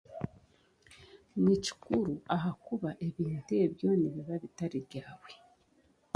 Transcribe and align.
nikikuru 1.43 2.13
ahakuba 2.35 2.89
ebintu 3.07 3.51
ebyo 3.65 3.89
nibiba 3.99 4.35
bitari 4.43 4.77
byawe. 4.87 5.31